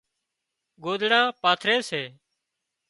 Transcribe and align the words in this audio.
ڳوۮڙان 0.83 1.25
پاٿري 1.41 1.75
سي 1.89 2.03